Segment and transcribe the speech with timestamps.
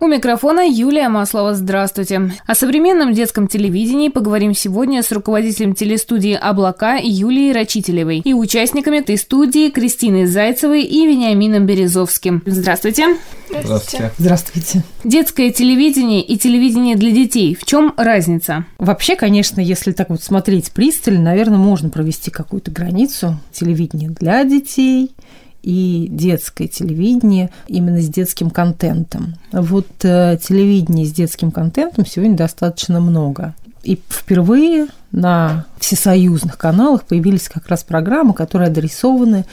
[0.00, 1.54] У микрофона Юлия Маслова.
[1.54, 2.30] Здравствуйте.
[2.46, 9.18] О современном детском телевидении поговорим сегодня с руководителем телестудии «Облака» Юлией Рачителевой и участниками этой
[9.18, 12.44] студии Кристиной Зайцевой и Вениамином Березовским.
[12.46, 13.16] Здравствуйте.
[13.48, 14.12] Здравствуйте.
[14.18, 14.84] Здравствуйте.
[15.02, 17.56] Детское телевидение и телевидение для детей.
[17.56, 18.66] В чем разница?
[18.78, 25.10] Вообще, конечно, если так вот смотреть пристально, наверное, можно провести какую-то границу телевидения для детей–
[25.68, 29.34] и детское телевидение именно с детским контентом.
[29.52, 33.54] Вот э, телевидение с детским контентом сегодня достаточно много.
[33.82, 39.44] И впервые на всесоюзных каналах появились как раз программы, которые адресованы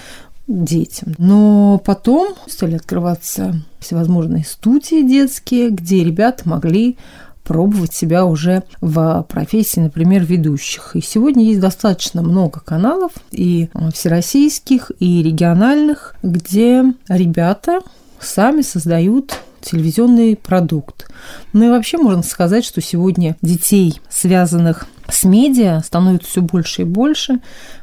[0.48, 1.16] детям.
[1.18, 6.96] Но потом стали открываться всевозможные студии детские, где ребята могли
[7.46, 10.96] пробовать себя уже в профессии, например, ведущих.
[10.96, 17.80] И сегодня есть достаточно много каналов, и всероссийских, и региональных, где ребята
[18.20, 21.10] сами создают телевизионный продукт.
[21.54, 26.86] Ну и вообще можно сказать, что сегодня детей, связанных с медиа, становится все больше и
[26.86, 27.40] больше,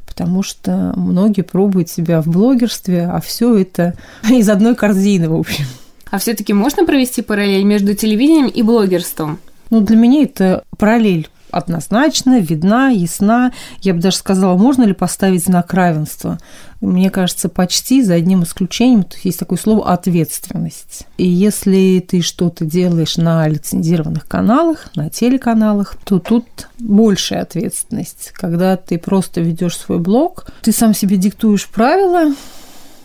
[0.06, 3.94] потому что многие пробуют себя в блогерстве, а все это
[4.28, 5.64] из одной корзины, в общем.
[6.10, 9.40] А все-таки можно провести параллель между телевидением и блогерством?
[9.72, 13.52] Ну, для меня это параллель однозначно, видна, ясна.
[13.80, 16.38] Я бы даже сказала, можно ли поставить знак равенства?
[16.82, 19.02] Мне кажется, почти за одним исключением.
[19.02, 21.06] То есть такое слово «ответственность».
[21.16, 28.32] И если ты что-то делаешь на лицензированных каналах, на телеканалах, то тут большая ответственность.
[28.34, 32.34] Когда ты просто ведешь свой блог, ты сам себе диктуешь правила,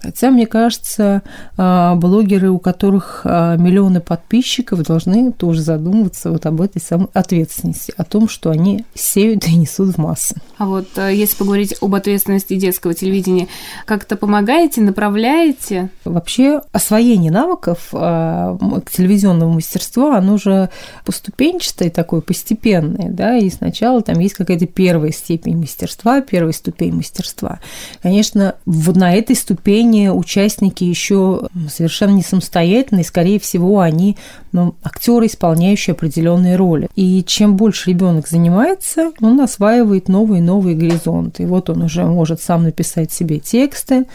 [0.01, 1.23] Хотя, мне кажется,
[1.57, 7.93] а, блогеры, у которых а, миллионы подписчиков, должны тоже задумываться вот об этой самой ответственности,
[7.97, 10.35] о том, что они сеют и несут в массы.
[10.57, 13.47] А вот а, если поговорить об ответственности детского телевидения,
[13.85, 15.89] как-то помогаете, направляете?
[16.05, 20.69] Вообще освоение навыков к телевизионному мастерству, оно же
[21.05, 27.59] поступенчатое такое, постепенное, да, и сначала там есть какая-то первая степень мастерства, первая ступень мастерства.
[28.01, 34.17] Конечно, на этой ступени менее участники еще совершенно не самостоятельные, скорее всего, они
[34.51, 36.89] ну, актеры, исполняющие определенные роли.
[36.95, 41.43] И чем больше ребенок занимается, он осваивает новые и новые горизонты.
[41.43, 44.05] И вот он уже может сам написать себе тексты,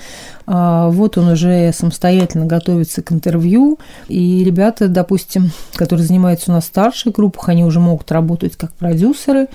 [0.47, 3.79] вот он уже самостоятельно готовится к интервью.
[4.09, 8.73] И ребята, допустим, которые занимаются у нас в старших группах, они уже могут работать как
[8.75, 9.49] продюсеры,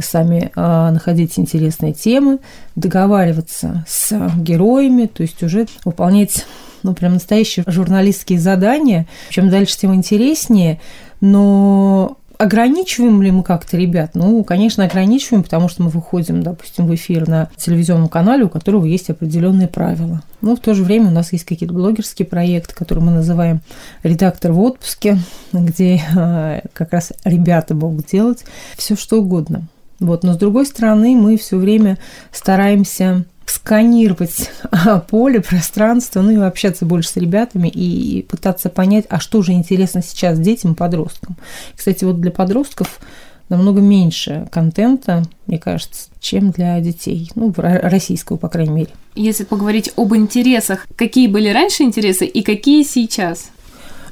[0.00, 2.38] сами а, находить интересные темы,
[2.76, 6.46] договариваться с героями, то есть уже выполнять
[6.82, 9.06] ну, прям настоящие журналистские задания.
[9.30, 10.80] Чем дальше, тем интереснее.
[11.20, 14.10] Но ограничиваем ли мы как-то ребят?
[14.14, 18.84] Ну, конечно, ограничиваем, потому что мы выходим, допустим, в эфир на телевизионном канале, у которого
[18.84, 20.22] есть определенные правила.
[20.40, 23.60] Но в то же время у нас есть какие-то блогерские проекты, которые мы называем
[24.02, 25.18] «Редактор в отпуске»,
[25.52, 28.44] где э, как раз ребята могут делать
[28.76, 29.62] все что угодно.
[30.00, 30.24] Вот.
[30.24, 31.96] Но с другой стороны, мы все время
[32.32, 34.50] стараемся сканировать
[35.08, 40.02] поле, пространство, ну и общаться больше с ребятами и пытаться понять, а что же интересно
[40.02, 41.36] сейчас детям подросткам.
[41.76, 42.98] Кстати, вот для подростков
[43.50, 48.90] намного меньше контента, мне кажется, чем для детей, ну, российского, по крайней мере.
[49.14, 53.50] Если поговорить об интересах, какие были раньше интересы и какие сейчас?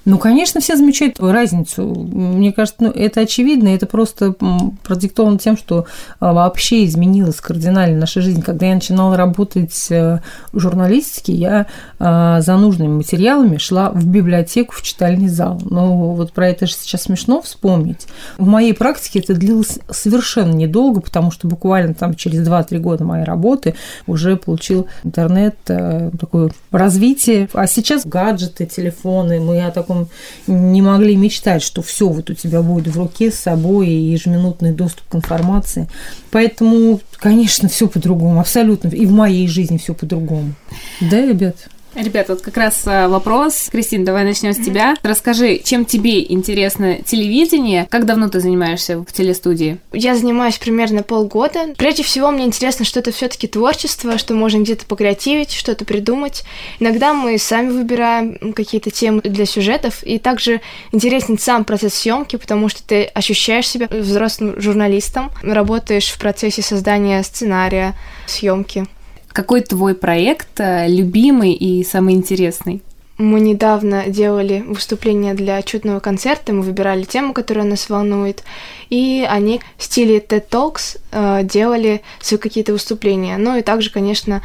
[0.04, 1.84] Ну, конечно, все замечают разницу.
[1.84, 4.34] Мне кажется, ну, это очевидно, это просто
[4.82, 5.86] продиктовано тем, что
[6.20, 8.42] а, вообще изменилась кардинально наша жизнь.
[8.42, 10.20] Когда я начинала работать э,
[10.52, 11.66] в журналистике, я
[11.98, 15.60] а, за нужными материалами шла в библиотеку, в читальный зал.
[15.64, 18.06] Но вот про это же сейчас смешно вспомнить.
[18.38, 23.24] В моей практике это длилось совершенно недолго, потому что буквально там через 2-3 года моей
[23.24, 23.74] работы
[24.06, 27.48] уже получил интернет э, такое развитие.
[27.52, 30.08] А сейчас гаджеты, телефоны, мы о таком таком
[30.46, 34.72] не могли мечтать, что все вот у тебя будет в руке с собой и ежеминутный
[34.72, 35.88] доступ к информации.
[36.30, 38.88] Поэтому, конечно, все по-другому, абсолютно.
[38.88, 40.54] И в моей жизни все по-другому.
[41.00, 41.56] Да, ребят?
[41.94, 43.68] Ребят, вот как раз а, вопрос.
[43.70, 44.96] Кристина, давай начнем с тебя.
[45.02, 47.86] Расскажи, чем тебе интересно телевидение?
[47.90, 49.78] Как давно ты занимаешься в телестудии?
[49.92, 51.74] Я занимаюсь примерно полгода.
[51.76, 56.44] Прежде всего, мне интересно, что это все-таки творчество, что можно где-то покреативить, что-то придумать.
[56.78, 60.60] Иногда мы сами выбираем какие-то темы для сюжетов, и также
[60.92, 67.22] интересен сам процесс съемки, потому что ты ощущаешь себя взрослым журналистом, работаешь в процессе создания
[67.24, 67.94] сценария,
[68.26, 68.86] съемки.
[69.32, 72.82] Какой твой проект э, любимый и самый интересный?
[73.16, 78.42] Мы недавно делали выступление для отчетного концерта, мы выбирали тему, которая нас волнует,
[78.88, 83.36] и они в стиле TED Talks э, делали свои какие-то выступления.
[83.36, 84.42] Ну и также, конечно,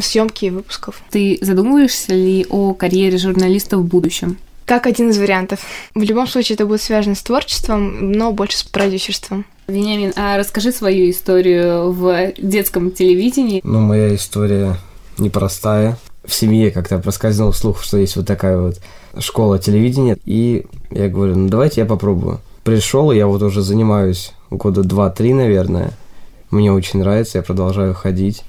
[0.00, 1.00] съемки выпусков.
[1.10, 4.36] Ты задумываешься ли о карьере журналиста в будущем?
[4.64, 5.60] Как один из вариантов.
[5.94, 9.46] В любом случае это будет связано с творчеством, но больше с продюсерством.
[9.68, 13.60] Вениамин, а расскажи свою историю в детском телевидении.
[13.62, 14.76] Ну, моя история
[15.18, 15.98] непростая.
[16.24, 18.80] В семье как-то проскользнул слух, что есть вот такая вот
[19.18, 20.16] школа телевидения.
[20.24, 22.40] И я говорю, ну давайте я попробую.
[22.64, 25.92] Пришел, я вот уже занимаюсь года два-три, наверное.
[26.50, 28.44] Мне очень нравится, я продолжаю ходить.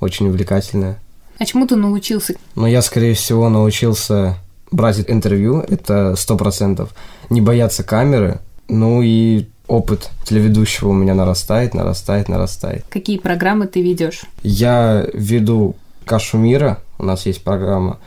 [0.00, 0.98] Очень увлекательно.
[1.38, 2.34] А чему ты научился?
[2.54, 4.38] Ну, я, скорее всего, научился
[4.70, 6.94] брать интервью, это сто процентов.
[7.28, 12.84] Не бояться камеры, ну и опыт телеведущего у меня нарастает, нарастает, нарастает.
[12.88, 14.22] Какие программы ты ведешь?
[14.42, 17.98] Я веду «Кашу мира», у нас есть программа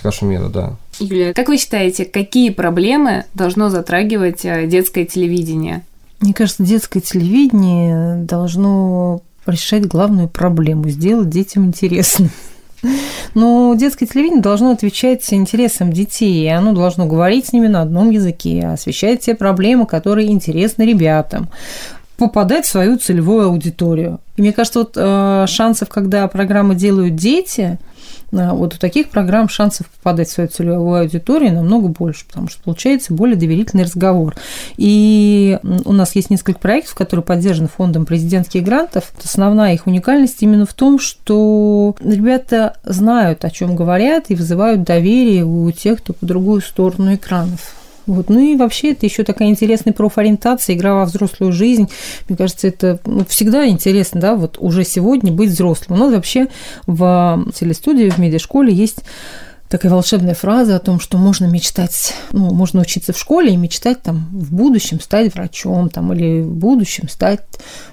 [0.00, 0.76] «Кашу мира», да.
[1.00, 5.82] Юлия, как вы считаете, какие проблемы должно затрагивать э, детское телевидение?
[6.20, 12.28] Мне кажется, детское телевидение должно решать главную проблему– сделать детям интересно.
[13.34, 18.10] Но детское телевидение должно отвечать интересам детей, и оно должно говорить с ними на одном
[18.10, 21.48] языке, освещать те проблемы, которые интересны ребятам
[22.16, 24.18] попадать в свою целевую аудиторию.
[24.36, 27.78] И мне кажется, вот э, шансов, когда программы делают дети,
[28.30, 33.14] вот у таких программ шансов попадать в свою целевую аудиторию намного больше, потому что получается
[33.14, 34.36] более доверительный разговор.
[34.76, 39.12] И у нас есть несколько проектов, которые поддержаны фондом президентских грантов.
[39.22, 45.44] Основная их уникальность именно в том, что ребята знают, о чем говорят, и вызывают доверие
[45.44, 47.77] у тех, кто по другую сторону экранов.
[48.08, 48.30] Вот.
[48.30, 51.88] Ну и вообще это еще такая интересная профориентация, игра во взрослую жизнь.
[52.26, 56.00] Мне кажется, это ну, всегда интересно, да, вот уже сегодня быть взрослым.
[56.00, 56.48] У нас вообще
[56.86, 59.04] в телестудии, в медиашколе есть
[59.68, 64.00] такая волшебная фраза о том, что можно мечтать, ну, можно учиться в школе и мечтать
[64.00, 67.40] там в будущем стать врачом там, или в будущем стать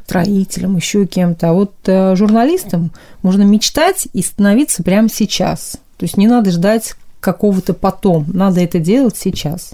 [0.06, 1.50] строителем, еще кем-то.
[1.50, 2.92] А вот э, журналистом
[3.22, 5.74] можно мечтать и становиться прямо сейчас.
[5.98, 9.74] То есть не надо ждать какого-то потом, надо это делать сейчас.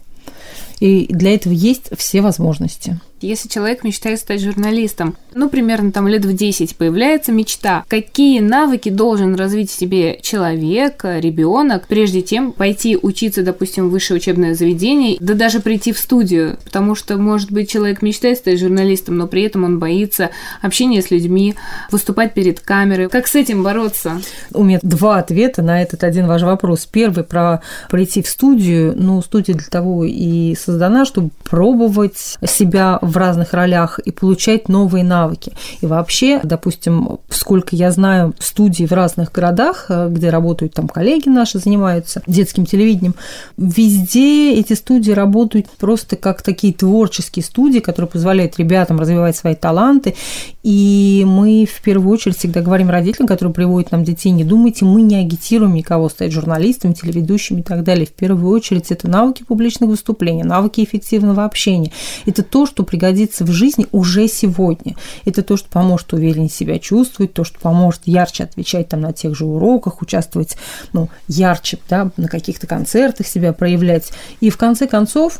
[0.80, 3.00] И для этого есть все возможности.
[3.22, 8.90] Если человек мечтает стать журналистом, ну, примерно там лет в 10 появляется мечта, какие навыки
[8.90, 15.34] должен развить себе человек, ребенок, прежде чем пойти учиться, допустим, в высшее учебное заведение, да
[15.36, 19.64] даже прийти в студию, потому что, может быть, человек мечтает стать журналистом, но при этом
[19.64, 20.32] он боится
[20.62, 21.56] общения с людьми,
[21.92, 23.10] выступать перед камерой.
[23.10, 24.22] Как с этим бороться?
[24.54, 26.86] У меня два ответа на этот один ваш вопрос.
[26.86, 28.94] Первый про прийти в студию.
[28.98, 35.54] Ну, студия для того и создана, чтобы пробовать себя разных ролях и получать новые навыки.
[35.82, 41.30] И вообще, допустим, сколько я знаю студий в разных городах, э, где работают там коллеги
[41.30, 43.16] наши, занимаются детским телевидением,
[43.58, 50.16] везде эти студии работают просто как такие творческие студии, которые позволяют ребятам развивать свои таланты.
[50.64, 55.02] И мы в первую очередь всегда говорим родителям, которые приводят нам детей, не думайте, мы
[55.02, 58.06] не агитируем никого стать журналистами, телеведущими и так далее.
[58.06, 61.92] В первую очередь это навыки публичных выступлений, навыки эффективного общения.
[62.26, 64.96] Это то, что при пригодится в жизни уже сегодня.
[65.26, 69.36] Это то, что поможет увереннее себя чувствовать, то, что поможет ярче отвечать там на тех
[69.36, 70.56] же уроках, участвовать
[70.94, 74.12] ну, ярче да, на каких-то концертах себя проявлять.
[74.40, 75.40] И в конце концов,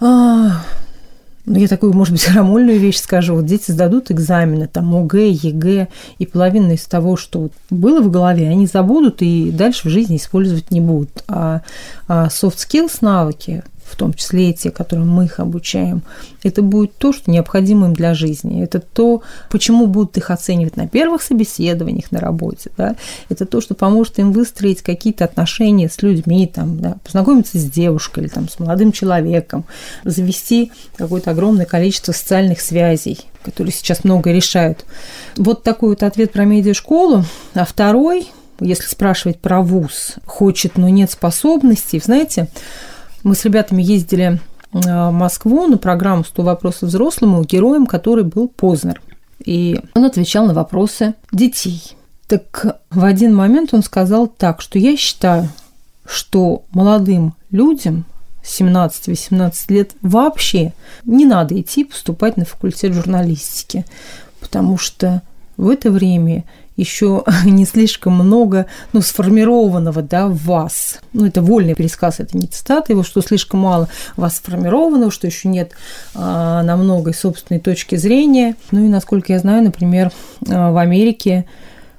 [0.00, 0.62] а,
[1.46, 3.34] ну, я такую, может быть, крамольную вещь скажу.
[3.34, 5.88] Вот дети сдадут экзамены, там, ОГЭ, ЕГЭ,
[6.18, 10.70] и половина из того, что было в голове, они забудут и дальше в жизни использовать
[10.70, 11.24] не будут.
[11.26, 11.62] А,
[12.06, 16.02] а soft skills навыки, в том числе и те, которым мы их обучаем,
[16.42, 18.62] это будет то, что необходимо им для жизни.
[18.62, 22.70] Это то, почему будут их оценивать на первых собеседованиях на работе.
[22.76, 22.96] Да?
[23.28, 28.24] Это то, что поможет им выстроить какие-то отношения с людьми, там, да, познакомиться с девушкой
[28.24, 29.64] или там, с молодым человеком,
[30.04, 34.84] завести какое-то огромное количество социальных связей, которые сейчас много решают.
[35.36, 37.24] Вот такой вот ответ про медиашколу.
[37.54, 38.28] А второй,
[38.60, 42.48] если спрашивать про вуз, хочет, но нет способностей, знаете,
[43.28, 44.40] мы с ребятами ездили
[44.72, 49.02] э, в Москву на программу «100 вопросов взрослому» героем, который был Познер.
[49.44, 51.94] И он отвечал на вопросы детей.
[52.26, 55.50] Так в один момент он сказал так, что я считаю,
[56.06, 58.06] что молодым людям
[58.42, 60.72] 17-18 лет вообще
[61.04, 63.84] не надо идти поступать на факультет журналистики,
[64.40, 65.20] потому что
[65.58, 66.44] в это время
[66.76, 71.00] еще не слишком много ну, сформированного да, в вас.
[71.12, 75.48] Ну, это вольный пересказ, это не цитата его, что слишком мало вас сформированного, что еще
[75.48, 75.72] нет
[76.14, 78.56] а, намного собственной точки зрения.
[78.70, 80.10] Ну и, насколько я знаю, например,
[80.48, 81.44] а, в Америке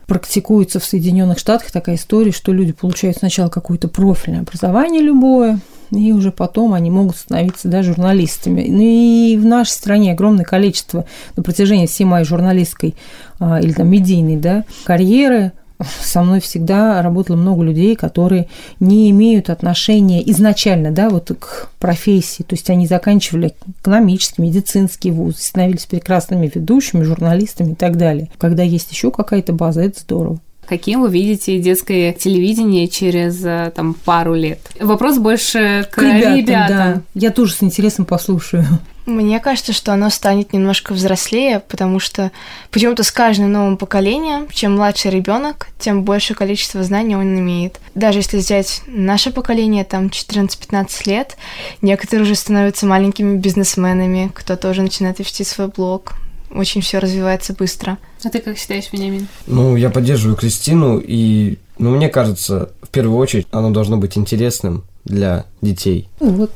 [0.07, 5.59] практикуется в Соединенных Штатах такая история, что люди получают сначала какое-то профильное образование любое,
[5.91, 8.65] и уже потом они могут становиться да, журналистами.
[8.67, 11.05] Ну и в нашей стране огромное количество
[11.35, 12.95] на протяжении всей моей журналистской
[13.39, 15.53] а, или там медийной да, карьеры
[16.01, 18.47] со мной всегда работало много людей, которые
[18.79, 25.37] не имеют отношения изначально, да, вот к профессии, то есть они заканчивали экономический, медицинский вуз,
[25.37, 28.29] становились прекрасными ведущими, журналистами и так далее.
[28.37, 30.39] Когда есть еще какая-то база, это здорово.
[30.69, 34.59] Каким вы видите детское телевидение через э, там пару лет?
[34.79, 36.35] Вопрос больше к, к ребятам.
[36.35, 36.93] ребятам.
[36.93, 37.01] Да.
[37.15, 38.67] Я тоже с интересом послушаю.
[39.07, 42.31] Мне кажется, что оно станет немножко взрослее, потому что
[42.69, 47.79] почему-то с каждым новым поколением, чем младше ребенок, тем больше количество знаний он имеет.
[47.95, 51.35] Даже если взять наше поколение, там 14-15 лет,
[51.81, 56.13] некоторые уже становятся маленькими бизнесменами, кто-то уже начинает вести свой блог.
[56.51, 57.97] Очень все развивается быстро.
[58.23, 59.27] А ты как считаешь, Вениамин?
[59.47, 64.83] Ну, я поддерживаю Кристину, и, ну, мне кажется, в первую очередь оно должно быть интересным
[65.05, 66.09] для детей.
[66.19, 66.51] Вот.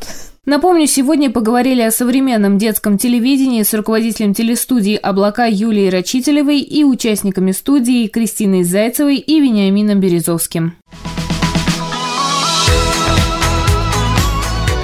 [0.45, 7.53] Напомню, сегодня поговорили о современном детском телевидении с руководителем телестудии «Облака» Юлией Рачителевой и участниками
[7.53, 10.75] студии Кристиной Зайцевой и Вениамином Березовским.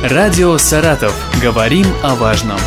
[0.01, 1.13] Радио «Саратов».
[1.42, 2.58] Говорим о важном.